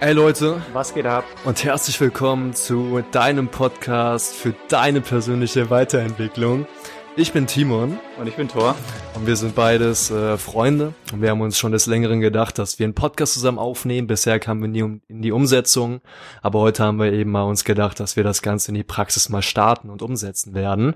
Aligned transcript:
Hey 0.00 0.12
Leute. 0.12 0.62
Was 0.72 0.94
geht 0.94 1.06
ab? 1.06 1.24
Und 1.44 1.64
herzlich 1.64 2.00
willkommen 2.00 2.54
zu 2.54 3.02
deinem 3.10 3.48
Podcast 3.48 4.32
für 4.32 4.54
deine 4.68 5.00
persönliche 5.00 5.70
Weiterentwicklung. 5.70 6.68
Ich 7.16 7.32
bin 7.32 7.48
Timon. 7.48 7.98
Und 8.16 8.28
ich 8.28 8.36
bin 8.36 8.46
Thor. 8.46 8.76
Und 9.16 9.26
wir 9.26 9.34
sind 9.34 9.56
beides 9.56 10.12
äh, 10.12 10.38
Freunde. 10.38 10.94
Und 11.12 11.20
wir 11.20 11.30
haben 11.30 11.40
uns 11.40 11.58
schon 11.58 11.72
des 11.72 11.86
Längeren 11.86 12.20
gedacht, 12.20 12.60
dass 12.60 12.78
wir 12.78 12.84
einen 12.84 12.94
Podcast 12.94 13.34
zusammen 13.34 13.58
aufnehmen. 13.58 14.06
Bisher 14.06 14.38
kamen 14.38 14.60
wir 14.60 14.68
nie 14.68 14.82
um, 14.82 15.02
in 15.08 15.20
die 15.20 15.32
Umsetzung. 15.32 16.00
Aber 16.42 16.60
heute 16.60 16.84
haben 16.84 17.00
wir 17.00 17.12
eben 17.12 17.32
mal 17.32 17.42
uns 17.42 17.64
gedacht, 17.64 17.98
dass 17.98 18.14
wir 18.14 18.22
das 18.22 18.40
Ganze 18.40 18.70
in 18.70 18.76
die 18.76 18.84
Praxis 18.84 19.28
mal 19.28 19.42
starten 19.42 19.90
und 19.90 20.00
umsetzen 20.00 20.54
werden. 20.54 20.94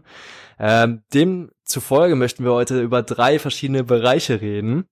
Ähm, 0.60 1.02
demzufolge 1.12 2.14
möchten 2.14 2.44
wir 2.44 2.52
heute 2.52 2.80
über 2.80 3.02
drei 3.02 3.40
verschiedene 3.40 3.82
Bereiche 3.82 4.40
reden. 4.40 4.84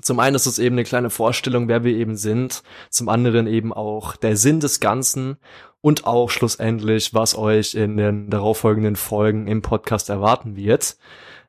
Zum 0.00 0.20
einen 0.20 0.36
ist 0.36 0.46
es 0.46 0.58
eben 0.58 0.76
eine 0.76 0.84
kleine 0.84 1.10
Vorstellung, 1.10 1.68
wer 1.68 1.84
wir 1.84 1.94
eben 1.94 2.16
sind. 2.16 2.62
Zum 2.88 3.08
anderen 3.08 3.46
eben 3.46 3.72
auch 3.72 4.16
der 4.16 4.36
Sinn 4.36 4.60
des 4.60 4.80
Ganzen 4.80 5.36
und 5.80 6.06
auch 6.06 6.30
schlussendlich, 6.30 7.14
was 7.14 7.36
euch 7.36 7.74
in 7.74 7.96
den 7.96 8.30
darauffolgenden 8.30 8.96
Folgen 8.96 9.46
im 9.46 9.62
Podcast 9.62 10.08
erwarten 10.08 10.56
wird. 10.56 10.96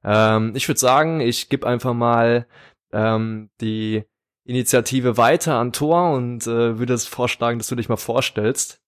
Ähm, 0.03 0.53
ich 0.55 0.67
würde 0.67 0.79
sagen, 0.79 1.21
ich 1.21 1.49
gebe 1.49 1.67
einfach 1.67 1.93
mal 1.93 2.47
ähm, 2.91 3.49
die 3.61 4.03
Initiative 4.43 5.17
weiter 5.17 5.55
an 5.55 5.71
Thor 5.71 6.11
und 6.11 6.47
äh, 6.47 6.79
würde 6.79 6.93
es 6.93 7.05
vorschlagen, 7.05 7.59
dass 7.59 7.67
du 7.67 7.75
dich 7.75 7.89
mal 7.89 7.97
vorstellst. 7.97 8.81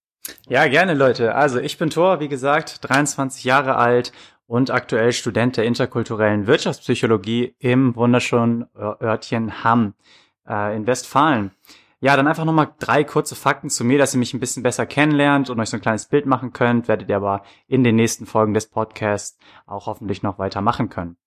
Ja, 0.47 0.67
gerne, 0.67 0.93
Leute. 0.93 1.35
Also 1.35 1.59
ich 1.59 1.77
bin 1.77 1.89
Thor, 1.89 2.19
wie 2.19 2.29
gesagt, 2.29 2.79
23 2.81 3.43
Jahre 3.43 3.75
alt 3.75 4.13
und 4.53 4.69
aktuell 4.69 5.11
Student 5.13 5.57
der 5.57 5.65
interkulturellen 5.65 6.45
Wirtschaftspsychologie 6.45 7.55
im 7.57 7.95
wunderschönen 7.95 8.67
Örtchen 8.77 9.63
Hamm 9.63 9.95
äh, 10.47 10.75
in 10.75 10.85
Westfalen. 10.85 11.49
Ja, 12.01 12.15
dann 12.15 12.27
einfach 12.27 12.45
nochmal 12.45 12.71
drei 12.77 13.03
kurze 13.03 13.33
Fakten 13.33 13.71
zu 13.71 13.83
mir, 13.83 13.97
dass 13.97 14.13
ihr 14.13 14.19
mich 14.19 14.31
ein 14.31 14.39
bisschen 14.39 14.61
besser 14.61 14.85
kennenlernt 14.85 15.49
und 15.49 15.59
euch 15.59 15.71
so 15.71 15.77
ein 15.77 15.81
kleines 15.81 16.05
Bild 16.05 16.27
machen 16.27 16.53
könnt, 16.53 16.87
werdet 16.87 17.09
ihr 17.09 17.15
aber 17.15 17.41
in 17.65 17.83
den 17.83 17.95
nächsten 17.95 18.27
Folgen 18.27 18.53
des 18.53 18.67
Podcasts 18.67 19.39
auch 19.65 19.87
hoffentlich 19.87 20.21
noch 20.21 20.37
weiter 20.37 20.61
machen 20.61 20.89
können. 20.89 21.17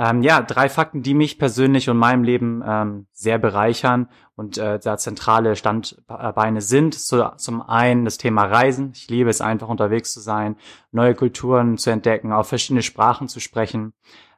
Ähm, 0.00 0.22
ja, 0.22 0.40
drei 0.42 0.68
Fakten, 0.68 1.02
die 1.02 1.12
mich 1.12 1.40
persönlich 1.40 1.90
und 1.90 1.96
meinem 1.96 2.22
Leben 2.22 2.62
ähm, 2.64 3.08
sehr 3.12 3.36
bereichern 3.38 4.08
und 4.36 4.56
äh, 4.56 4.78
da 4.78 4.96
zentrale 4.96 5.56
Standbeine 5.56 6.60
sind. 6.60 6.94
So, 6.94 7.28
zum 7.36 7.62
einen 7.62 8.04
das 8.04 8.16
Thema 8.16 8.44
Reisen. 8.44 8.92
Ich 8.94 9.10
liebe 9.10 9.28
es 9.28 9.40
einfach 9.40 9.68
unterwegs 9.68 10.12
zu 10.12 10.20
sein, 10.20 10.54
neue 10.92 11.16
Kulturen 11.16 11.78
zu 11.78 11.90
entdecken, 11.90 12.32
auf 12.32 12.48
verschiedene 12.48 12.82
Sprachen 12.82 13.26
zu 13.26 13.40
sprechen. 13.40 13.92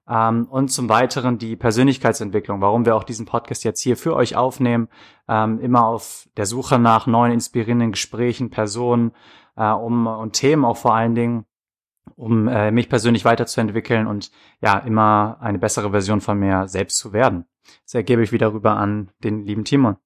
Ähm, 0.08 0.46
und 0.48 0.68
zum 0.72 0.88
Weiteren 0.88 1.36
die 1.36 1.56
Persönlichkeitsentwicklung, 1.56 2.62
warum 2.62 2.86
wir 2.86 2.96
auch 2.96 3.04
diesen 3.04 3.26
Podcast 3.26 3.62
jetzt 3.62 3.82
hier 3.82 3.98
für 3.98 4.16
euch 4.16 4.36
aufnehmen, 4.36 4.88
ähm, 5.28 5.60
immer 5.60 5.84
auf 5.84 6.26
der 6.38 6.46
Suche 6.46 6.78
nach 6.78 7.06
neuen 7.06 7.32
inspirierenden 7.32 7.92
Gesprächen, 7.92 8.48
Personen 8.48 9.12
äh, 9.56 9.70
um, 9.70 10.06
und 10.06 10.32
Themen 10.32 10.64
auch 10.64 10.78
vor 10.78 10.94
allen 10.94 11.14
Dingen, 11.14 11.44
um 12.16 12.48
äh, 12.48 12.70
mich 12.70 12.88
persönlich 12.88 13.24
weiterzuentwickeln 13.24 14.06
und 14.06 14.30
ja, 14.60 14.78
immer 14.78 15.38
eine 15.40 15.58
bessere 15.58 15.90
Version 15.90 16.20
von 16.20 16.38
mir 16.38 16.68
selbst 16.68 16.98
zu 16.98 17.12
werden. 17.12 17.46
Das 17.84 17.94
ergebe 17.94 18.22
ich 18.22 18.32
wieder 18.32 18.52
rüber 18.52 18.76
an 18.76 19.10
den 19.22 19.44
lieben 19.44 19.64
Timon. 19.64 19.96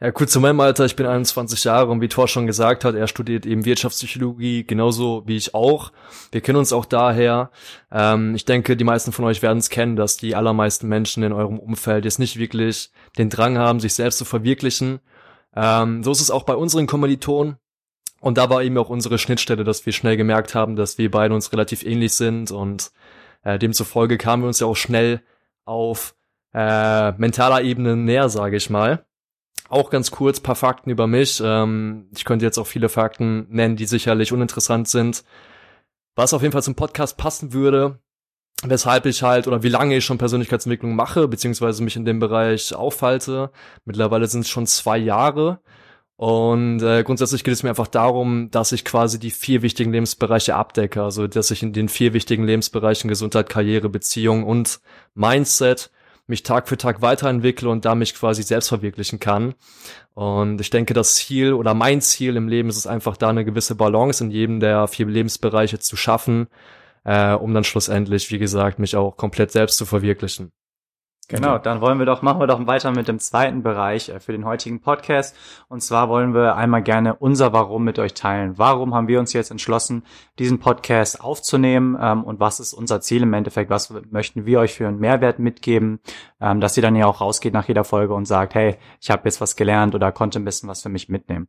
Ja, 0.00 0.10
kurz 0.10 0.32
zu 0.32 0.40
meinem 0.40 0.58
Alter, 0.60 0.84
ich 0.84 0.96
bin 0.96 1.06
21 1.06 1.64
Jahre 1.64 1.90
und 1.90 2.00
wie 2.00 2.08
Thor 2.08 2.26
schon 2.26 2.46
gesagt 2.46 2.84
hat, 2.84 2.94
er 2.94 3.06
studiert 3.06 3.46
eben 3.46 3.64
Wirtschaftspsychologie, 3.64 4.64
genauso 4.64 5.22
wie 5.26 5.36
ich 5.36 5.54
auch. 5.54 5.92
Wir 6.32 6.40
kennen 6.40 6.58
uns 6.58 6.72
auch 6.72 6.84
daher. 6.84 7.50
Ähm, 7.92 8.34
ich 8.34 8.44
denke, 8.44 8.76
die 8.76 8.84
meisten 8.84 9.12
von 9.12 9.24
euch 9.24 9.40
werden 9.40 9.58
es 9.58 9.70
kennen, 9.70 9.94
dass 9.96 10.16
die 10.16 10.34
allermeisten 10.34 10.88
Menschen 10.88 11.22
in 11.22 11.32
eurem 11.32 11.58
Umfeld 11.58 12.04
jetzt 12.04 12.18
nicht 12.18 12.38
wirklich 12.38 12.90
den 13.16 13.30
Drang 13.30 13.56
haben, 13.56 13.78
sich 13.78 13.94
selbst 13.94 14.18
zu 14.18 14.24
verwirklichen. 14.24 14.98
Ähm, 15.54 16.02
so 16.02 16.10
ist 16.10 16.20
es 16.20 16.30
auch 16.30 16.42
bei 16.42 16.56
unseren 16.56 16.86
Kommilitonen. 16.86 17.56
Und 18.24 18.38
da 18.38 18.48
war 18.48 18.62
eben 18.62 18.78
auch 18.78 18.88
unsere 18.88 19.18
Schnittstelle, 19.18 19.64
dass 19.64 19.84
wir 19.84 19.92
schnell 19.92 20.16
gemerkt 20.16 20.54
haben, 20.54 20.76
dass 20.76 20.96
wir 20.96 21.10
beide 21.10 21.34
uns 21.34 21.52
relativ 21.52 21.84
ähnlich 21.84 22.14
sind 22.14 22.50
und 22.50 22.90
äh, 23.42 23.58
demzufolge 23.58 24.16
kamen 24.16 24.44
wir 24.44 24.46
uns 24.46 24.60
ja 24.60 24.66
auch 24.66 24.76
schnell 24.76 25.20
auf 25.66 26.14
äh, 26.54 27.12
mentaler 27.18 27.60
Ebene 27.60 27.96
näher, 27.96 28.30
sage 28.30 28.56
ich 28.56 28.70
mal. 28.70 29.04
Auch 29.68 29.90
ganz 29.90 30.10
kurz 30.10 30.40
paar 30.40 30.54
Fakten 30.54 30.88
über 30.88 31.06
mich. 31.06 31.42
Ähm, 31.44 32.08
ich 32.16 32.24
könnte 32.24 32.46
jetzt 32.46 32.56
auch 32.56 32.66
viele 32.66 32.88
Fakten 32.88 33.46
nennen, 33.50 33.76
die 33.76 33.84
sicherlich 33.84 34.32
uninteressant 34.32 34.88
sind. 34.88 35.22
Was 36.14 36.32
auf 36.32 36.40
jeden 36.40 36.52
Fall 36.52 36.62
zum 36.62 36.76
Podcast 36.76 37.18
passen 37.18 37.52
würde, 37.52 37.98
weshalb 38.62 39.04
ich 39.04 39.22
halt 39.22 39.46
oder 39.46 39.62
wie 39.62 39.68
lange 39.68 39.98
ich 39.98 40.04
schon 40.06 40.16
Persönlichkeitsentwicklung 40.16 40.96
mache, 40.96 41.28
beziehungsweise 41.28 41.84
mich 41.84 41.96
in 41.96 42.06
dem 42.06 42.20
Bereich 42.20 42.74
aufhalte. 42.74 43.50
Mittlerweile 43.84 44.26
sind 44.28 44.46
es 44.46 44.48
schon 44.48 44.66
zwei 44.66 44.96
Jahre. 44.96 45.60
Und 46.16 46.80
äh, 46.82 47.02
grundsätzlich 47.02 47.42
geht 47.42 47.54
es 47.54 47.62
mir 47.62 47.70
einfach 47.70 47.88
darum, 47.88 48.50
dass 48.50 48.72
ich 48.72 48.84
quasi 48.84 49.18
die 49.18 49.32
vier 49.32 49.62
wichtigen 49.62 49.92
Lebensbereiche 49.92 50.54
abdecke. 50.54 51.02
Also 51.02 51.26
dass 51.26 51.50
ich 51.50 51.62
in 51.62 51.72
den 51.72 51.88
vier 51.88 52.12
wichtigen 52.12 52.44
Lebensbereichen 52.44 53.08
Gesundheit, 53.08 53.48
Karriere, 53.48 53.88
Beziehung 53.88 54.44
und 54.44 54.80
Mindset 55.14 55.90
mich 56.26 56.42
Tag 56.42 56.68
für 56.68 56.78
Tag 56.78 57.02
weiterentwickle 57.02 57.68
und 57.68 57.84
da 57.84 57.94
mich 57.94 58.14
quasi 58.14 58.42
selbst 58.42 58.68
verwirklichen 58.68 59.20
kann. 59.20 59.54
Und 60.14 60.60
ich 60.60 60.70
denke, 60.70 60.94
das 60.94 61.16
Ziel 61.16 61.52
oder 61.52 61.74
mein 61.74 62.00
Ziel 62.00 62.36
im 62.36 62.48
Leben 62.48 62.68
ist 62.68 62.76
es 62.76 62.86
einfach, 62.86 63.16
da 63.16 63.28
eine 63.28 63.44
gewisse 63.44 63.74
Balance 63.74 64.24
in 64.24 64.30
jedem 64.30 64.60
der 64.60 64.88
vier 64.88 65.06
Lebensbereiche 65.06 65.80
zu 65.80 65.96
schaffen, 65.96 66.46
äh, 67.04 67.32
um 67.34 67.52
dann 67.52 67.64
schlussendlich, 67.64 68.30
wie 68.30 68.38
gesagt, 68.38 68.78
mich 68.78 68.96
auch 68.96 69.16
komplett 69.16 69.52
selbst 69.52 69.76
zu 69.76 69.86
verwirklichen. 69.86 70.52
Genau, 71.28 71.58
dann 71.58 71.80
wollen 71.80 71.98
wir 71.98 72.06
doch, 72.06 72.22
machen 72.22 72.40
wir 72.40 72.46
doch 72.46 72.66
weiter 72.66 72.90
mit 72.90 73.08
dem 73.08 73.18
zweiten 73.18 73.62
Bereich 73.62 74.08
äh, 74.08 74.20
für 74.20 74.32
den 74.32 74.44
heutigen 74.44 74.80
Podcast. 74.80 75.34
Und 75.68 75.82
zwar 75.82 76.08
wollen 76.08 76.34
wir 76.34 76.56
einmal 76.56 76.82
gerne 76.82 77.14
unser 77.14 77.52
Warum 77.52 77.84
mit 77.84 77.98
euch 77.98 78.14
teilen. 78.14 78.58
Warum 78.58 78.94
haben 78.94 79.08
wir 79.08 79.20
uns 79.20 79.32
jetzt 79.32 79.50
entschlossen, 79.50 80.04
diesen 80.38 80.58
Podcast 80.58 81.20
aufzunehmen? 81.20 81.96
Ähm, 82.00 82.24
und 82.24 82.40
was 82.40 82.60
ist 82.60 82.74
unser 82.74 83.00
Ziel 83.00 83.22
im 83.22 83.32
Endeffekt? 83.32 83.70
Was 83.70 83.92
möchten 84.10 84.44
wir 84.44 84.60
euch 84.60 84.74
für 84.74 84.86
einen 84.86 84.98
Mehrwert 84.98 85.38
mitgeben? 85.38 86.00
Ähm, 86.40 86.60
dass 86.60 86.76
ihr 86.76 86.82
dann 86.82 86.96
ja 86.96 87.06
auch 87.06 87.20
rausgeht 87.20 87.54
nach 87.54 87.68
jeder 87.68 87.84
Folge 87.84 88.14
und 88.14 88.26
sagt, 88.26 88.54
hey, 88.54 88.76
ich 89.00 89.10
habe 89.10 89.22
jetzt 89.24 89.40
was 89.40 89.56
gelernt 89.56 89.94
oder 89.94 90.12
konnte 90.12 90.38
ein 90.38 90.44
bisschen 90.44 90.68
was 90.68 90.82
für 90.82 90.90
mich 90.90 91.08
mitnehmen. 91.08 91.48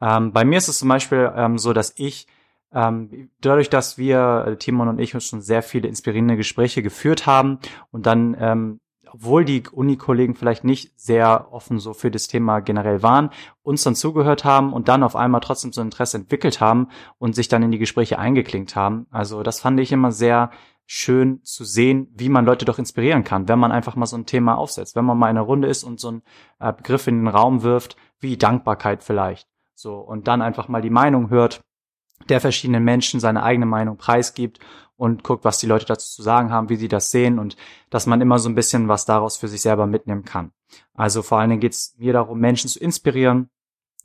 Ähm, 0.00 0.32
bei 0.32 0.44
mir 0.44 0.58
ist 0.58 0.68
es 0.68 0.78
zum 0.78 0.88
Beispiel 0.88 1.32
so, 1.56 1.72
dass 1.72 1.92
ich 1.96 2.26
dadurch, 2.72 3.70
dass 3.70 3.96
wir, 3.96 4.44
äh, 4.48 4.56
Timon 4.56 4.88
und 4.88 4.98
ich, 4.98 5.14
uns 5.14 5.24
schon 5.24 5.40
sehr 5.40 5.62
viele 5.62 5.88
inspirierende 5.88 6.36
Gespräche 6.36 6.82
geführt 6.82 7.24
haben 7.24 7.58
und 7.90 8.04
dann 8.04 8.80
obwohl 9.12 9.44
die 9.44 9.62
Uni-Kollegen 9.70 10.34
vielleicht 10.34 10.64
nicht 10.64 10.98
sehr 10.98 11.52
offen 11.52 11.78
so 11.78 11.94
für 11.94 12.10
das 12.10 12.28
Thema 12.28 12.60
generell 12.60 13.02
waren, 13.02 13.30
uns 13.62 13.82
dann 13.82 13.94
zugehört 13.94 14.44
haben 14.44 14.72
und 14.72 14.88
dann 14.88 15.02
auf 15.02 15.16
einmal 15.16 15.40
trotzdem 15.40 15.72
so 15.72 15.80
ein 15.80 15.88
Interesse 15.88 16.18
entwickelt 16.18 16.60
haben 16.60 16.88
und 17.18 17.34
sich 17.34 17.48
dann 17.48 17.62
in 17.62 17.70
die 17.70 17.78
Gespräche 17.78 18.18
eingeklinkt 18.18 18.76
haben. 18.76 19.06
Also 19.10 19.42
das 19.42 19.60
fand 19.60 19.80
ich 19.80 19.92
immer 19.92 20.12
sehr 20.12 20.50
schön 20.86 21.42
zu 21.42 21.64
sehen, 21.64 22.08
wie 22.14 22.28
man 22.28 22.44
Leute 22.44 22.64
doch 22.64 22.78
inspirieren 22.78 23.24
kann, 23.24 23.48
wenn 23.48 23.58
man 23.58 23.72
einfach 23.72 23.96
mal 23.96 24.06
so 24.06 24.16
ein 24.16 24.26
Thema 24.26 24.56
aufsetzt, 24.56 24.94
wenn 24.94 25.04
man 25.04 25.18
mal 25.18 25.30
in 25.30 25.36
einer 25.36 25.46
Runde 25.46 25.68
ist 25.68 25.82
und 25.82 25.98
so 25.98 26.08
einen 26.08 26.22
äh, 26.60 26.72
Begriff 26.72 27.06
in 27.08 27.18
den 27.18 27.28
Raum 27.28 27.62
wirft, 27.62 27.96
wie 28.20 28.36
Dankbarkeit 28.36 29.02
vielleicht. 29.02 29.48
So, 29.74 29.96
und 29.96 30.28
dann 30.28 30.42
einfach 30.42 30.68
mal 30.68 30.82
die 30.82 30.90
Meinung 30.90 31.28
hört 31.28 31.62
der 32.28 32.40
verschiedenen 32.40 32.84
Menschen 32.84 33.20
seine 33.20 33.42
eigene 33.42 33.66
Meinung 33.66 33.98
preisgibt 33.98 34.58
und 34.96 35.22
guckt, 35.22 35.44
was 35.44 35.58
die 35.58 35.66
Leute 35.66 35.86
dazu 35.86 36.16
zu 36.16 36.22
sagen 36.22 36.50
haben, 36.50 36.68
wie 36.68 36.76
sie 36.76 36.88
das 36.88 37.10
sehen 37.10 37.38
und 37.38 37.56
dass 37.90 38.06
man 38.06 38.20
immer 38.20 38.38
so 38.38 38.48
ein 38.48 38.54
bisschen 38.54 38.88
was 38.88 39.04
daraus 39.04 39.36
für 39.36 39.48
sich 39.48 39.60
selber 39.60 39.86
mitnehmen 39.86 40.24
kann. 40.24 40.52
Also 40.94 41.22
vor 41.22 41.38
allen 41.38 41.50
Dingen 41.50 41.60
geht 41.60 41.72
es 41.72 41.94
mir 41.98 42.12
darum, 42.12 42.38
Menschen 42.38 42.68
zu 42.68 42.78
inspirieren 42.78 43.50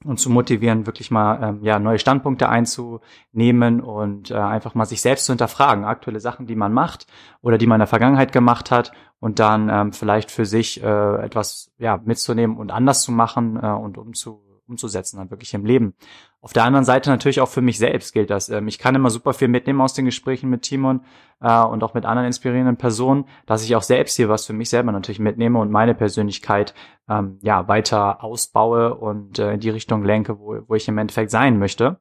und 0.03 0.19
zu 0.19 0.30
motivieren, 0.30 0.85
wirklich 0.85 1.12
mal 1.12 1.41
ähm, 1.41 1.63
ja 1.63 1.80
neue 1.80 2.00
Standpunkte 2.00 2.50
einzunehmen 2.50 3.81
und 3.81 4.31
äh, 4.31 4.35
einfach 4.35 4.74
mal 4.74 4.85
sich 4.85 5.01
selbst 5.01 5.25
zu 5.25 5.34
hinterfragen, 5.34 5.85
aktuelle 5.85 6.19
Sachen, 6.19 6.47
die 6.47 6.56
man 6.56 6.74
macht 6.74 7.07
oder 7.41 7.57
die 7.57 7.68
man 7.68 7.75
in 7.75 7.81
der 7.81 7.88
Vergangenheit 7.88 8.31
gemacht 8.31 8.72
hat 8.72 8.91
und 9.19 9.40
dann 9.40 9.69
ähm, 9.69 9.94
vielleicht 9.94 10.31
für 10.31 10.46
sich 10.46 10.84
äh, 10.84 11.16
etwas 11.24 11.72
ja 11.78 12.01
mitzunehmen 12.03 12.57
und 12.57 12.72
anders 12.72 13.03
zu 13.03 13.12
machen 13.12 13.59
äh, 13.62 13.68
und 13.68 13.97
um 13.97 14.13
zu 14.13 14.50
umzusetzen, 14.68 15.18
dann 15.18 15.30
wirklich 15.30 15.54
im 15.54 15.66
Leben. 15.66 15.94
Auf 16.40 16.54
der 16.54 16.63
anderen 16.63 16.86
Seite 16.86 17.10
natürlich 17.10 17.42
auch 17.42 17.50
für 17.50 17.62
mich 17.62 17.78
selbst 17.78 18.13
gilt 18.13 18.30
das. 18.30 18.50
Ähm, 18.50 18.68
ich 18.68 18.80
kann 18.80 18.96
immer 18.96 19.10
super 19.10 19.34
viel 19.34 19.48
mitnehmen 19.48 19.81
aus 19.81 19.94
den 19.94 20.06
Gesprächen 20.06 20.50
mit 20.50 20.63
Timon 20.63 21.02
äh, 21.42 21.62
und 21.63 21.84
auch 21.84 21.94
mit 21.94 22.06
anderen 22.06 22.28
inspirierenden 22.28 22.78
Personen, 22.78 23.25
dass 23.46 23.63
ich 23.63 23.75
auch 23.75 23.84
selbst 23.84 24.16
hier 24.16 24.30
was 24.30 24.46
für 24.46 24.54
mich 24.54 24.69
selber 24.69 24.92
natürlich 24.92 25.19
mitnehme 25.19 25.60
und 25.60 25.72
meine 25.72 25.94
Persönlichkeit 25.94 26.74
ähm, 27.10 27.38
ja 27.42 27.68
weiter 27.68 28.24
ausbaue 28.24 28.96
und 28.96 29.40
äh, 29.40 29.54
in 29.54 29.60
die 29.60 29.69
Richtung 29.69 30.04
lenke, 30.04 30.40
wo, 30.40 30.58
wo 30.68 30.75
ich 30.75 30.88
im 30.88 30.98
Endeffekt 30.98 31.31
sein 31.31 31.60
möchte. 31.60 32.00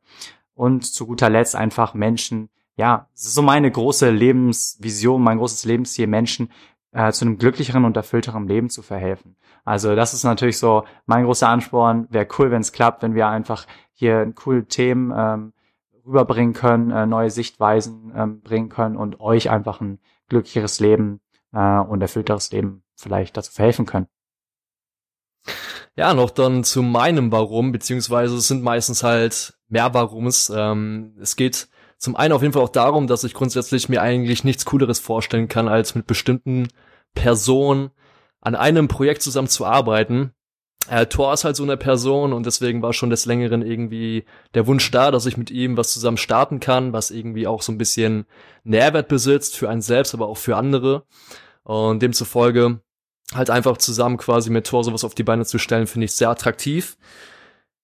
Und 0.54 0.84
zu 0.84 1.06
guter 1.06 1.30
Letzt 1.30 1.56
einfach 1.56 1.94
Menschen, 1.94 2.50
ja, 2.76 3.08
so 3.12 3.42
meine 3.42 3.70
große 3.70 4.10
Lebensvision, 4.10 5.22
mein 5.22 5.38
großes 5.38 5.64
Lebensziel, 5.64 6.06
Menschen 6.06 6.50
äh, 6.92 7.12
zu 7.12 7.24
einem 7.24 7.38
glücklicheren 7.38 7.84
und 7.84 7.96
erfüllteren 7.96 8.48
Leben 8.48 8.70
zu 8.70 8.82
verhelfen. 8.82 9.36
Also 9.64 9.94
das 9.94 10.14
ist 10.14 10.24
natürlich 10.24 10.58
so 10.58 10.84
mein 11.06 11.24
großer 11.24 11.48
Ansporn. 11.48 12.06
Wäre 12.10 12.26
cool, 12.38 12.50
wenn 12.50 12.60
es 12.60 12.72
klappt, 12.72 13.02
wenn 13.02 13.14
wir 13.14 13.28
einfach 13.28 13.66
hier 13.92 14.32
coole 14.34 14.66
Themen 14.66 15.12
ähm, 15.16 15.52
rüberbringen 16.06 16.54
können, 16.54 16.90
äh, 16.90 17.06
neue 17.06 17.30
Sichtweisen 17.30 18.12
ähm, 18.16 18.40
bringen 18.40 18.68
können 18.68 18.96
und 18.96 19.20
euch 19.20 19.50
einfach 19.50 19.80
ein 19.80 19.98
glücklicheres 20.28 20.80
Leben 20.80 21.20
äh, 21.52 21.78
und 21.78 22.00
erfüllteres 22.00 22.50
Leben 22.52 22.82
vielleicht 22.96 23.36
dazu 23.36 23.52
verhelfen 23.52 23.86
können. 23.86 24.06
Ja, 25.96 26.14
noch 26.14 26.30
dann 26.30 26.64
zu 26.64 26.82
meinem 26.82 27.32
Warum, 27.32 27.72
beziehungsweise 27.72 28.36
es 28.36 28.48
sind 28.48 28.62
meistens 28.62 29.02
halt 29.02 29.58
mehr 29.68 29.92
Warums. 29.92 30.50
Ähm, 30.54 31.16
es 31.20 31.36
geht 31.36 31.68
zum 32.00 32.16
einen 32.16 32.32
auf 32.32 32.40
jeden 32.40 32.54
Fall 32.54 32.62
auch 32.62 32.70
darum, 32.70 33.06
dass 33.06 33.24
ich 33.24 33.34
grundsätzlich 33.34 33.90
mir 33.90 34.00
eigentlich 34.00 34.42
nichts 34.42 34.64
Cooleres 34.64 34.98
vorstellen 34.98 35.48
kann, 35.48 35.68
als 35.68 35.94
mit 35.94 36.06
bestimmten 36.06 36.68
Personen 37.14 37.90
an 38.40 38.54
einem 38.54 38.88
Projekt 38.88 39.20
zusammen 39.20 39.48
zu 39.48 39.66
arbeiten. 39.66 40.32
Äh, 40.88 41.06
Thor 41.06 41.34
ist 41.34 41.44
halt 41.44 41.56
so 41.56 41.62
eine 41.62 41.76
Person 41.76 42.32
und 42.32 42.46
deswegen 42.46 42.80
war 42.80 42.94
schon 42.94 43.10
des 43.10 43.26
Längeren 43.26 43.60
irgendwie 43.60 44.24
der 44.54 44.66
Wunsch 44.66 44.90
da, 44.90 45.10
dass 45.10 45.26
ich 45.26 45.36
mit 45.36 45.50
ihm 45.50 45.76
was 45.76 45.92
zusammen 45.92 46.16
starten 46.16 46.58
kann, 46.58 46.94
was 46.94 47.10
irgendwie 47.10 47.46
auch 47.46 47.60
so 47.60 47.70
ein 47.70 47.76
bisschen 47.78 48.24
Nährwert 48.64 49.08
besitzt 49.08 49.58
für 49.58 49.68
einen 49.68 49.82
selbst, 49.82 50.14
aber 50.14 50.26
auch 50.26 50.38
für 50.38 50.56
andere. 50.56 51.04
Und 51.64 52.00
demzufolge 52.00 52.80
halt 53.34 53.50
einfach 53.50 53.76
zusammen 53.76 54.16
quasi 54.16 54.48
mit 54.48 54.66
Thor 54.66 54.84
sowas 54.84 55.04
auf 55.04 55.14
die 55.14 55.22
Beine 55.22 55.44
zu 55.44 55.58
stellen, 55.58 55.86
finde 55.86 56.06
ich 56.06 56.12
sehr 56.12 56.30
attraktiv. 56.30 56.96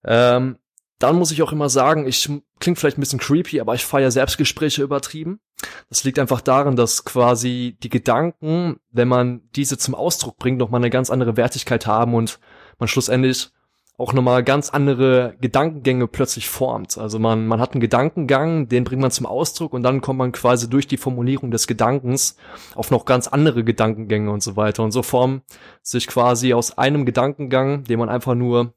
Ähm, 0.05 0.57
dann 0.99 1.17
muss 1.17 1.31
ich 1.31 1.43
auch 1.43 1.53
immer 1.53 1.69
sagen, 1.69 2.07
ich 2.07 2.29
klingt 2.59 2.79
vielleicht 2.79 2.97
ein 2.97 3.01
bisschen 3.03 3.19
creepy, 3.19 3.61
aber 3.61 3.75
ich 3.75 3.85
feiere 3.85 4.11
Selbstgespräche 4.11 4.83
übertrieben. 4.83 5.41
Das 5.89 6.05
liegt 6.05 6.19
einfach 6.19 6.41
daran, 6.41 6.77
dass 6.77 7.05
quasi 7.05 7.77
die 7.83 7.91
Gedanken, 7.91 8.77
wenn 8.91 9.09
man 9.09 9.43
diese 9.55 9.79
zum 9.79 9.95
Ausdruck 9.95 10.39
bringt, 10.39 10.59
noch 10.59 10.71
mal 10.71 10.79
eine 10.79 10.91
ganz 10.91 11.11
andere 11.11 11.37
Wertigkeit 11.37 11.87
haben 11.87 12.15
und 12.15 12.39
man 12.79 12.89
schlussendlich 12.89 13.51
auch 13.99 14.13
nochmal 14.13 14.45
ganz 14.45 14.71
andere 14.71 15.37
Gedankengänge 15.41 16.07
plötzlich 16.07 16.49
formt. 16.49 16.99
Also 16.99 17.19
man, 17.19 17.47
man 17.47 17.61
hat 17.61 17.73
einen 17.73 17.81
Gedankengang, 17.81 18.69
den 18.69 18.85
bringt 18.85 19.01
man 19.01 19.11
zum 19.11 19.25
Ausdruck 19.25 19.73
und 19.73 19.83
dann 19.83 20.03
kommt 20.03 20.19
man 20.19 20.33
quasi 20.33 20.69
durch 20.69 20.87
die 20.87 20.99
Formulierung 20.99 21.51
des 21.51 21.67
Gedankens 21.67 22.37
auf 22.75 22.91
noch 22.91 23.07
ganz 23.07 23.27
andere 23.27 23.65
Gedankengänge 23.65 24.31
und 24.31 24.43
so 24.43 24.57
weiter. 24.57 24.83
Und 24.83 24.93
so 24.93 25.03
formt 25.03 25.45
sich 25.83 26.07
quasi 26.07 26.53
aus 26.53 26.77
einem 26.77 27.07
Gedankengang, 27.07 27.85
den 27.85 27.99
man 27.99 28.11
einfach 28.11 28.35
nur 28.35 28.75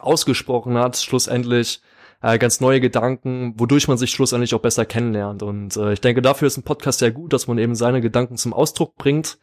ausgesprochen 0.00 0.78
hat, 0.78 0.96
schlussendlich 0.96 1.80
äh, 2.22 2.38
ganz 2.38 2.60
neue 2.60 2.80
Gedanken, 2.80 3.54
wodurch 3.58 3.88
man 3.88 3.98
sich 3.98 4.10
schlussendlich 4.10 4.54
auch 4.54 4.60
besser 4.60 4.84
kennenlernt. 4.84 5.42
Und 5.42 5.76
äh, 5.76 5.92
ich 5.92 6.00
denke, 6.00 6.22
dafür 6.22 6.46
ist 6.46 6.56
ein 6.56 6.62
Podcast 6.62 7.00
sehr 7.00 7.10
gut, 7.10 7.32
dass 7.32 7.46
man 7.46 7.58
eben 7.58 7.74
seine 7.74 8.00
Gedanken 8.00 8.36
zum 8.36 8.52
Ausdruck 8.52 8.96
bringt 8.96 9.38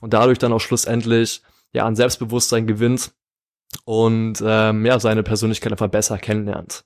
und 0.00 0.14
dadurch 0.14 0.38
dann 0.38 0.52
auch 0.52 0.60
schlussendlich 0.60 1.42
ja 1.72 1.84
an 1.84 1.96
Selbstbewusstsein 1.96 2.66
gewinnt 2.66 3.12
und 3.84 4.42
ähm, 4.44 4.86
ja 4.86 4.98
seine 4.98 5.22
Persönlichkeit 5.22 5.72
einfach 5.72 5.88
besser 5.88 6.18
kennenlernt. 6.18 6.84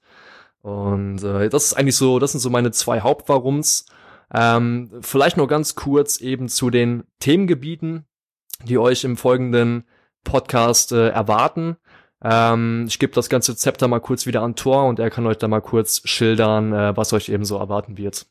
Und 0.63 1.23
äh, 1.23 1.51
das 1.51 1.67
ist 1.67 1.75
eigentlich 1.75 1.97
so, 1.97 2.19
das 2.19 2.33
sind 2.33 2.41
so 2.41 2.51
meine 2.51 2.71
zwei 2.71 3.01
Hauptwarums. 3.01 3.85
Ähm, 4.33 4.91
vielleicht 5.03 5.37
nur 5.37 5.47
ganz 5.47 5.75
kurz 5.75 6.21
eben 6.21 6.49
zu 6.49 6.71
den 6.71 7.05
Themengebieten, 7.21 8.07
die 8.65 8.79
euch 8.79 9.05
im 9.05 9.19
folgenden 9.19 9.85
Podcast 10.25 10.93
äh, 10.93 11.11
erwarten. 11.11 11.77
Ähm, 12.25 12.87
ich 12.89 12.99
gebe 12.99 13.13
das 13.13 13.29
ganze 13.29 13.55
Zepter 13.55 13.87
mal 13.87 14.01
kurz 14.01 14.27
wieder 14.27 14.43
an 14.43 14.57
Tor 14.57 14.87
und 14.87 14.99
er 14.99 15.11
kann 15.11 15.27
euch 15.27 15.37
da 15.37 15.47
mal 15.47 15.61
kurz 15.61 16.01
schildern, 16.09 16.73
äh, 16.73 16.97
was 16.97 17.13
euch 17.13 17.29
eben 17.29 17.45
so 17.45 17.59
erwarten 17.59 17.99
wird. 17.99 18.27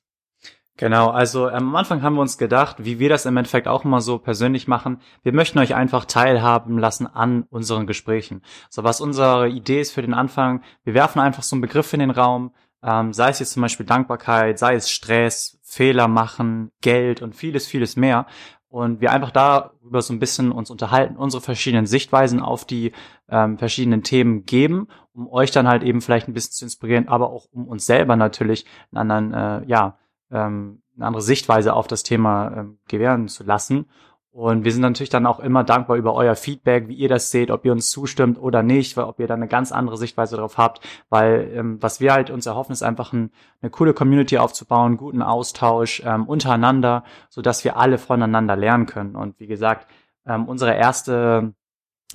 Genau, 0.77 1.11
also 1.11 1.49
ähm, 1.49 1.67
am 1.67 1.75
Anfang 1.75 2.01
haben 2.01 2.15
wir 2.15 2.21
uns 2.21 2.39
gedacht, 2.39 2.77
wie 2.79 2.97
wir 2.97 3.07
das 3.07 3.27
im 3.27 3.37
Endeffekt 3.37 3.67
auch 3.67 3.85
immer 3.85 4.01
so 4.01 4.17
persönlich 4.17 4.67
machen, 4.67 4.99
wir 5.21 5.31
möchten 5.31 5.59
euch 5.59 5.75
einfach 5.75 6.05
teilhaben 6.05 6.79
lassen 6.79 7.05
an 7.05 7.43
unseren 7.51 7.85
Gesprächen. 7.85 8.41
So 8.71 8.83
was 8.83 8.99
unsere 8.99 9.49
Idee 9.49 9.81
ist 9.81 9.91
für 9.91 10.01
den 10.01 10.15
Anfang, 10.15 10.63
wir 10.83 10.95
werfen 10.95 11.19
einfach 11.19 11.43
so 11.43 11.55
einen 11.55 11.61
Begriff 11.61 11.93
in 11.93 11.99
den 11.99 12.09
Raum, 12.09 12.51
ähm, 12.81 13.13
sei 13.13 13.29
es 13.29 13.37
jetzt 13.37 13.53
zum 13.53 13.61
Beispiel 13.61 13.85
Dankbarkeit, 13.85 14.57
sei 14.57 14.73
es 14.73 14.89
Stress, 14.89 15.59
Fehler 15.61 16.07
machen, 16.07 16.71
Geld 16.81 17.21
und 17.21 17.35
vieles, 17.35 17.67
vieles 17.67 17.95
mehr. 17.95 18.25
Und 18.73 19.01
wir 19.01 19.11
einfach 19.11 19.29
darüber 19.29 20.01
so 20.01 20.11
ein 20.13 20.19
bisschen 20.19 20.51
uns 20.51 20.71
unterhalten, 20.71 21.15
unsere 21.15 21.43
verschiedenen 21.43 21.85
Sichtweisen 21.85 22.39
auf 22.39 22.65
die 22.65 22.91
ähm, 23.29 23.59
verschiedenen 23.59 24.01
Themen 24.01 24.45
geben, 24.45 24.87
um 25.13 25.31
euch 25.31 25.51
dann 25.51 25.67
halt 25.67 25.83
eben 25.83 26.01
vielleicht 26.01 26.27
ein 26.27 26.33
bisschen 26.33 26.53
zu 26.53 26.65
inspirieren, 26.65 27.07
aber 27.07 27.29
auch 27.29 27.45
um 27.51 27.67
uns 27.67 27.85
selber 27.85 28.15
natürlich 28.15 28.65
einen 28.91 29.11
anderen, 29.11 29.33
äh, 29.61 29.67
ja, 29.67 29.99
ähm, 30.31 30.81
eine 30.95 31.05
andere 31.05 31.21
Sichtweise 31.21 31.75
auf 31.75 31.85
das 31.85 32.01
Thema 32.01 32.51
ähm, 32.57 32.79
gewähren 32.87 33.27
zu 33.27 33.43
lassen. 33.43 33.85
Und 34.33 34.65
wir 34.65 34.71
sind 34.71 34.81
natürlich 34.81 35.11
dann 35.11 35.27
auch 35.27 35.39
immer 35.39 35.63
dankbar 35.63 35.95
über 35.95 36.15
euer 36.15 36.35
Feedback, 36.35 36.87
wie 36.87 36.95
ihr 36.95 37.07
das 37.07 37.29
seht, 37.29 37.51
ob 37.51 37.65
ihr 37.65 37.71
uns 37.71 37.91
zustimmt 37.91 38.39
oder 38.39 38.63
nicht, 38.63 38.97
weil 38.97 39.05
ob 39.05 39.19
ihr 39.19 39.27
da 39.27 39.35
eine 39.35 39.47
ganz 39.47 39.71
andere 39.71 39.95
Sichtweise 39.95 40.37
darauf 40.37 40.57
habt, 40.57 40.83
weil 41.09 41.51
ähm, 41.53 41.77
was 41.81 41.99
wir 41.99 42.13
halt 42.13 42.31
uns 42.31 42.47
erhoffen, 42.47 42.73
ist 42.73 42.81
einfach 42.81 43.13
ein, 43.13 43.31
eine 43.61 43.69
coole 43.69 43.93
Community 43.93 44.39
aufzubauen, 44.39 44.97
guten 44.97 45.21
Austausch 45.21 46.01
ähm, 46.03 46.25
untereinander, 46.25 47.03
so 47.29 47.43
dass 47.43 47.63
wir 47.63 47.77
alle 47.77 47.99
voneinander 47.99 48.55
lernen 48.55 48.87
können. 48.87 49.15
Und 49.15 49.39
wie 49.39 49.45
gesagt, 49.45 49.87
ähm, 50.25 50.47
unsere 50.47 50.73
erste 50.73 51.53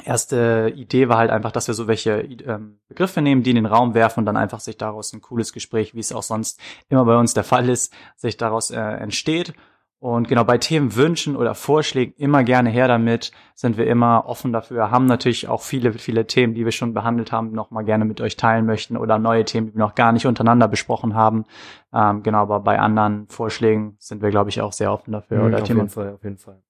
erste 0.05 0.73
Idee 0.76 1.09
war 1.09 1.19
halt 1.19 1.31
einfach, 1.31 1.53
dass 1.53 1.69
wir 1.69 1.75
so 1.75 1.87
welche 1.87 2.21
ähm, 2.21 2.81
Begriffe 2.88 3.23
nehmen, 3.23 3.44
die 3.44 3.50
in 3.50 3.56
den 3.56 3.67
Raum 3.67 3.94
werfen 3.94 4.21
und 4.21 4.26
dann 4.26 4.37
einfach 4.37 4.61
sich 4.61 4.76
daraus 4.76 5.12
ein 5.12 5.21
cooles 5.21 5.53
Gespräch, 5.53 5.94
wie 5.94 6.00
es 6.00 6.12
auch 6.12 6.23
sonst 6.23 6.61
immer 6.88 7.05
bei 7.05 7.17
uns 7.17 7.35
der 7.35 7.44
Fall 7.44 7.69
ist, 7.69 7.93
sich 8.17 8.37
daraus 8.37 8.71
äh, 8.71 8.81
entsteht. 8.81 9.55
Und 10.00 10.29
genau 10.29 10.45
bei 10.45 10.59
Themenwünschen 10.59 11.35
oder 11.35 11.56
Vorschlägen 11.56 12.15
immer 12.17 12.45
gerne 12.45 12.71
her 12.71 12.87
damit, 12.87 13.33
sind 13.55 13.77
wir 13.77 13.89
immer 13.89 14.27
offen 14.27 14.53
dafür, 14.53 14.93
haben 14.93 15.06
natürlich 15.06 15.49
auch 15.49 15.61
viele, 15.62 15.93
viele 15.95 16.27
Themen, 16.27 16.55
die 16.55 16.65
wir 16.65 16.71
schon 16.71 16.95
behandelt 16.95 17.33
haben, 17.33 17.50
noch 17.50 17.73
mal 17.73 17.83
gerne 17.83 18.05
mit 18.05 18.21
euch 18.21 18.37
teilen 18.37 18.65
möchten 18.65 18.97
oder 18.97 19.19
neue 19.19 19.45
Themen, 19.45 19.67
die 19.67 19.75
wir 19.75 19.81
noch 19.81 19.97
gar 19.97 20.12
nicht 20.12 20.27
untereinander 20.27 20.69
besprochen 20.69 21.17
haben. 21.17 21.47
Ähm, 21.93 22.23
genau, 22.23 22.43
aber 22.43 22.61
bei 22.61 22.79
anderen 22.79 23.27
Vorschlägen 23.27 23.97
sind 23.99 24.23
wir, 24.23 24.31
glaube 24.31 24.50
ich, 24.50 24.61
auch 24.61 24.73
sehr 24.73 24.93
offen 24.93 25.11
dafür. 25.11 25.39
Mhm, 25.39 25.47
oder 25.47 25.56
auf 25.59 25.65
Thema? 25.65 25.81
jeden 25.81 25.91
Fall, 25.91 26.12
auf 26.12 26.23
jeden 26.23 26.39
Fall. 26.39 26.62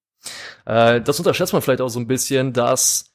Äh, 0.65 1.01
das 1.01 1.19
unterschätzt 1.19 1.53
man 1.53 1.61
vielleicht 1.61 1.81
auch 1.81 1.89
so 1.89 1.99
ein 1.99 2.07
bisschen, 2.07 2.51
dass 2.51 3.13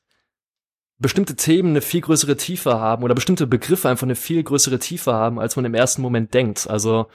bestimmte 0.99 1.35
Themen 1.35 1.71
eine 1.71 1.81
viel 1.81 2.03
größere 2.03 2.37
Tiefe 2.37 2.79
haben 2.79 3.03
oder 3.03 3.15
bestimmte 3.15 3.49
Begriffe 3.49 3.89
einfach 3.89 4.07
eine 4.07 4.15
viel 4.15 4.43
größere 4.45 4.79
Tiefe 4.79 5.13
haben, 5.13 5.41
als 5.41 5.57
man 5.57 5.65
im 5.65 5.75
ersten 5.75 6.03
Moment 6.03 6.33
denkt. 6.35 6.71
Also 6.71 7.09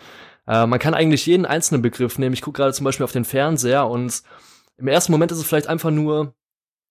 äh, 0.50 0.66
man 0.66 0.80
kann 0.80 0.96
eigentlich 0.96 1.26
jeden 1.28 1.46
einzelnen 1.46 1.82
Begriff 1.82 2.18
nehmen. 2.18 2.34
Ich 2.34 2.42
gucke 2.42 2.58
gerade 2.58 2.74
zum 2.74 2.84
Beispiel 2.84 3.04
auf 3.04 3.12
den 3.12 3.24
Fernseher 3.24 3.88
und 3.88 4.24
im 4.78 4.88
ersten 4.88 5.12
Moment 5.12 5.32
ist 5.32 5.38
es 5.38 5.46
vielleicht 5.46 5.68
einfach 5.68 5.92
nur 5.92 6.34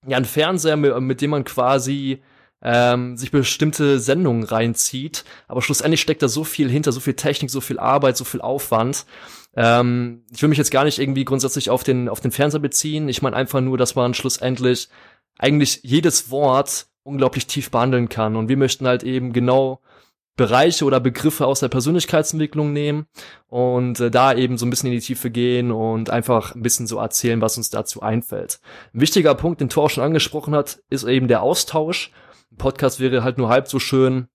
ja 0.07 0.17
ein 0.17 0.25
Fernseher, 0.25 0.77
mit, 0.77 0.99
mit 1.01 1.21
dem 1.21 1.31
man 1.31 1.45
quasi 1.45 2.23
ähm, 2.63 3.17
sich 3.17 3.31
bestimmte 3.31 3.99
Sendungen 3.99 4.45
reinzieht, 4.45 5.25
aber 5.49 5.63
schlussendlich 5.63 6.01
steckt 6.01 6.23
da 6.23 6.29
so 6.29 6.45
viel 6.45 6.71
hinter, 6.71 6.93
so 6.93 7.01
viel 7.01 7.15
Technik, 7.15 7.51
so 7.51 7.61
viel 7.61 7.79
Arbeit, 7.79 8.17
so 8.17 8.25
viel 8.25 8.41
Aufwand. 8.41 9.07
Ähm, 9.57 10.25
ich 10.33 10.41
will 10.41 10.49
mich 10.49 10.59
jetzt 10.59 10.71
gar 10.71 10.85
nicht 10.85 10.99
irgendwie 10.99 11.25
grundsätzlich 11.25 11.71
auf 11.71 11.83
den 11.83 12.09
auf 12.09 12.21
den 12.21 12.31
Fernseher 12.31 12.61
beziehen. 12.61 13.09
Ich 13.09 13.23
meine 13.23 13.37
einfach 13.37 13.61
nur, 13.61 13.77
dass 13.77 13.97
man 13.97 14.15
schlussendlich 14.15 14.89
eigentlich 15.37 15.81
jedes 15.83 16.31
Wort 16.31 16.87
unglaublich 17.03 17.47
tief 17.47 17.71
behandeln 17.71 18.09
kann. 18.09 18.37
Und 18.37 18.49
wir 18.49 18.57
möchten 18.57 18.87
halt 18.87 19.03
eben 19.03 19.33
genau 19.33 19.81
Bereiche 20.39 20.87
oder 20.87 21.01
Begriffe 21.01 21.47
aus 21.47 21.61
der 21.61 21.69
Persönlichkeitsentwicklung 21.69 22.73
nehmen 22.73 23.07
und 23.49 24.01
äh, 24.01 24.11
da 24.11 24.33
eben 24.33 24.57
so 24.57 24.65
ein 24.65 24.71
bisschen 24.71 24.87
in 24.87 24.99
die 24.99 25.05
Tiefe 25.05 25.31
gehen 25.31 25.71
und 25.71 26.09
einfach 26.09 26.55
ein 26.55 26.63
bisschen 26.63 26.87
so 26.87 26.97
erzählen, 26.97 27.43
was 27.43 27.59
uns 27.59 27.69
dazu 27.69 28.01
einfällt. 28.01 28.61
Ein 28.95 29.01
wichtiger 29.03 29.35
Punkt, 29.35 29.61
den 29.61 29.69
Thor 29.69 29.91
schon 29.91 30.05
angesprochen 30.05 30.55
hat, 30.55 30.79
ist 30.89 31.05
eben 31.05 31.29
der 31.29 31.43
Austausch. 31.43 32.13
Ein 32.53 32.57
Podcast 32.57 33.01
wäre 33.01 33.25
halt 33.25 33.37
nur 33.37 33.51
halb 33.51 33.69
so 33.69 33.81
schön, 33.81 34.29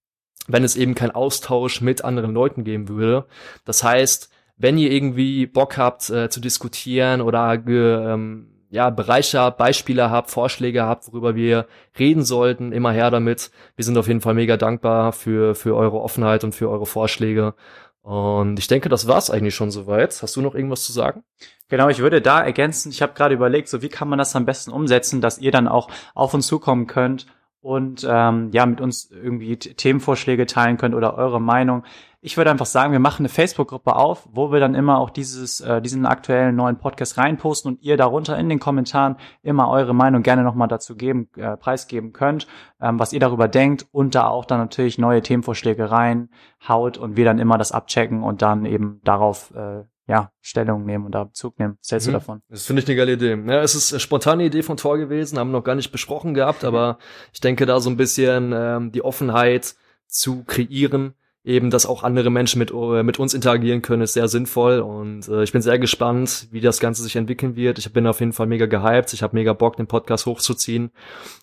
wenn 0.48 0.66
es 0.66 0.76
eben 0.76 0.94
kein 0.94 1.10
Austausch 1.10 1.80
mit 1.80 2.04
anderen 2.04 2.34
Leuten 2.34 2.66
geben 2.66 2.90
würde. 2.90 3.26
Das 3.64 3.82
heißt, 3.82 4.30
wenn 4.58 4.78
ihr 4.78 4.92
irgendwie 4.92 5.48
Bock 5.48 5.78
habt 5.78 6.10
äh, 6.10 6.30
zu 6.30 6.42
diskutieren 6.42 7.22
oder 7.22 7.54
ähm, 7.66 8.53
ja, 8.74 8.90
Bereiche 8.90 9.40
habt, 9.40 9.60
Beispiele 9.60 10.10
habt, 10.10 10.32
Vorschläge 10.32 10.82
habt, 10.82 11.08
worüber 11.08 11.36
wir 11.36 11.68
reden 12.00 12.24
sollten, 12.24 12.72
immer 12.72 12.92
her 12.92 13.12
damit. 13.12 13.52
Wir 13.76 13.86
sind 13.86 14.00
auf 14.00 14.08
jeden 14.08 14.22
Fall 14.22 14.34
mega 14.34 14.58
dankbar 14.58 15.14
für, 15.14 15.54
für 15.54 15.76
eure 15.76 16.02
Offenheit 16.02 16.44
und 16.44 16.56
für 16.56 16.72
eure 16.72 16.88
Vorschläge. 16.88 17.54
Und 18.02 18.58
ich 18.58 18.68
denke, 18.68 18.90
das 18.90 19.08
war's 19.08 19.30
eigentlich 19.30 19.54
schon 19.54 19.70
soweit. 19.70 20.20
Hast 20.24 20.36
du 20.36 20.42
noch 20.42 20.56
irgendwas 20.56 20.86
zu 20.86 20.92
sagen? 20.92 21.24
Genau, 21.70 21.88
ich 21.88 22.00
würde 22.00 22.20
da 22.20 22.42
ergänzen, 22.42 22.92
ich 22.92 23.04
habe 23.04 23.14
gerade 23.14 23.36
überlegt, 23.36 23.70
so 23.70 23.84
wie 23.84 23.90
kann 23.90 24.08
man 24.08 24.18
das 24.18 24.36
am 24.36 24.46
besten 24.46 24.72
umsetzen, 24.72 25.22
dass 25.22 25.38
ihr 25.38 25.52
dann 25.52 25.68
auch 25.68 25.88
auf 26.16 26.34
uns 26.34 26.48
zukommen 26.48 26.88
könnt 26.88 27.28
und 27.62 28.06
ähm, 28.10 28.50
ja, 28.54 28.66
mit 28.66 28.82
uns 28.82 29.12
irgendwie 29.12 29.56
Themenvorschläge 29.56 30.48
teilen 30.48 30.78
könnt 30.78 30.96
oder 30.96 31.16
eure 31.16 31.40
Meinung. 31.40 31.84
Ich 32.26 32.38
würde 32.38 32.52
einfach 32.52 32.66
sagen, 32.66 32.94
wir 32.94 33.00
machen 33.00 33.24
eine 33.24 33.30
Facebook-Gruppe 33.30 33.98
auf, 33.98 34.30
wo 34.32 34.50
wir 34.50 34.62
dann 34.62 34.76
immer 34.76 35.00
auch 35.00 35.10
dieses, 35.10 35.60
äh, 35.60 35.82
diesen 35.82 36.06
aktuellen 36.06 36.56
neuen 36.56 36.78
Podcast 36.78 37.18
reinposten 37.18 37.74
und 37.74 37.84
ihr 37.84 37.98
darunter 37.98 38.40
in 38.40 38.48
den 38.48 38.60
Kommentaren 38.60 39.18
immer 39.42 39.70
eure 39.70 39.94
Meinung 39.94 40.24
gerne 40.24 40.42
nochmal 40.44 40.70
dazu 40.70 40.96
geben, 40.96 41.28
äh, 41.36 41.58
preisgeben 41.58 42.14
könnt, 42.14 42.48
ähm, 42.80 42.98
was 42.98 43.12
ihr 43.12 43.20
darüber 43.20 43.50
denkt 43.50 43.88
und 43.92 44.16
da 44.16 44.28
auch 44.28 44.46
dann 44.46 44.60
natürlich 44.60 44.98
neue 44.98 45.22
Themenvorschläge 45.22 45.92
reinhaut 45.92 46.98
und 46.98 47.18
wir 47.18 47.26
dann 47.26 47.40
immer 47.40 47.58
das 47.58 47.74
abchecken 47.74 48.24
und 48.24 48.42
dann 48.42 48.66
eben 48.66 49.02
darauf 49.04 49.54
äh, 49.54 49.84
ja, 50.08 50.32
Stellung 50.40 50.86
nehmen 50.86 51.06
und 51.06 51.12
da 51.12 51.26
Bezug 51.26 51.60
nehmen. 51.60 51.78
Was 51.82 51.92
hältst 51.92 52.08
mhm. 52.08 52.12
du 52.12 52.18
davon? 52.20 52.42
Das 52.48 52.66
finde 52.66 52.82
ich 52.84 52.88
eine 52.88 52.96
geile 52.96 53.14
Idee. 53.14 53.38
Ja, 53.48 53.62
es 53.62 53.76
ist 53.76 53.92
eine 53.92 54.00
spontane 54.00 54.46
Idee 54.46 54.64
von 54.64 54.78
Tor 54.78 54.98
gewesen, 54.98 55.38
haben 55.38 55.50
wir 55.50 55.58
noch 55.58 55.66
gar 55.66 55.76
nicht 55.76 55.92
besprochen 55.92 56.34
gehabt, 56.34 56.64
aber 56.64 57.00
ich 57.34 57.42
denke 57.42 57.66
da 57.66 57.82
so 57.82 57.90
ein 57.90 57.98
bisschen 57.98 58.54
ähm, 58.56 58.94
die 58.94 59.04
Offenheit 59.04 59.76
zu 60.08 60.46
kreieren, 60.46 61.16
eben, 61.44 61.70
dass 61.70 61.86
auch 61.86 62.04
andere 62.04 62.30
Menschen 62.30 62.60
mit, 62.60 62.72
äh, 62.72 63.04
mit 63.04 63.20
uns 63.20 63.34
interagieren 63.34 63.82
können, 63.82 64.02
ist 64.02 64.14
sehr 64.14 64.28
sinnvoll 64.28 64.80
und 64.80 65.28
äh, 65.28 65.44
ich 65.44 65.52
bin 65.52 65.62
sehr 65.62 65.78
gespannt, 65.78 66.48
wie 66.52 66.62
das 66.62 66.80
Ganze 66.80 67.04
sich 67.04 67.16
entwickeln 67.16 67.56
wird. 67.56 67.80
Ich 67.80 67.92
bin 67.92 68.08
auf 68.08 68.20
jeden 68.20 68.34
Fall 68.34 68.48
mega 68.48 68.66
gehypt, 68.66 69.14
ich 69.14 69.24
habe 69.24 69.36
mega 69.36 69.54
Bock, 69.54 69.76
den 69.76 69.88
Podcast 69.88 70.26
hochzuziehen 70.26 70.92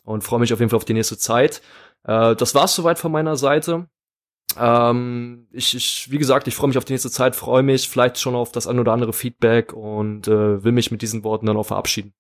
und 0.05 0.25
freue 0.25 0.41
mich 0.41 0.53
auf 0.53 0.61
jeden 0.61 0.71
Fall 0.71 0.79
auf 0.79 0.85
die 0.85 0.95
nächste 0.95 1.19
Zeit. 1.19 1.61
Äh, 2.05 2.35
das 2.37 2.55
war's 2.55 2.75
soweit 2.75 2.99
von 2.99 3.13
meiner 3.13 3.37
Seite. 3.37 3.89
Ähm, 4.59 5.47
ich, 5.53 5.77
ich, 5.77 6.11
wie 6.11 6.19
gesagt, 6.19 6.49
ich 6.49 6.55
freue 6.55 6.69
mich 6.69 6.79
auf 6.79 6.85
die 6.85 6.95
nächste 6.95 7.11
Zeit, 7.11 7.37
freue 7.37 7.63
mich 7.63 7.89
vielleicht 7.89 8.19
schon 8.19 8.35
auf 8.35 8.53
das 8.53 8.67
ein 8.67 8.79
oder 8.79 8.93
andere 8.93 9.13
Feedback 9.13 9.73
und 9.73 10.29
äh, 10.29 10.65
will 10.65 10.73
mich 10.73 10.91
mit 10.91 11.03
diesen 11.03 11.25
Worten 11.25 11.47
dann 11.47 11.57
auch 11.57 11.67
verabschieden. 11.67 12.15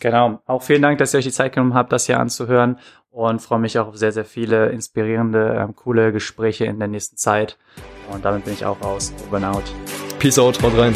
Genau. 0.00 0.40
Auch 0.46 0.62
vielen 0.62 0.82
Dank, 0.82 0.98
dass 0.98 1.14
ihr 1.14 1.18
euch 1.18 1.24
die 1.24 1.32
Zeit 1.32 1.54
genommen 1.54 1.74
habt, 1.74 1.92
das 1.92 2.06
hier 2.06 2.20
anzuhören 2.20 2.78
und 3.10 3.40
freue 3.40 3.58
mich 3.58 3.78
auch 3.78 3.88
auf 3.88 3.96
sehr, 3.96 4.12
sehr 4.12 4.26
viele 4.26 4.66
inspirierende, 4.66 5.56
ähm, 5.58 5.74
coole 5.74 6.12
Gespräche 6.12 6.66
in 6.66 6.78
der 6.78 6.88
nächsten 6.88 7.16
Zeit. 7.16 7.56
Und 8.12 8.24
damit 8.24 8.44
bin 8.44 8.52
ich 8.52 8.64
auch 8.66 8.80
raus. 8.82 9.12
Over 9.26 9.38
and 9.38 9.56
out. 9.56 9.64
Peace 10.18 10.38
out, 10.38 10.62
haut 10.62 10.76
rein. 10.76 10.94